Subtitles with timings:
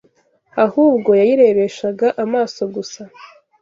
[0.65, 3.01] ahubwo yayirebeshaga amaso gusa